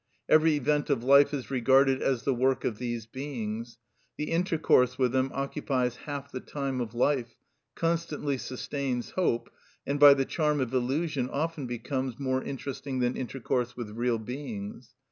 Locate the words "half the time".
6.07-6.81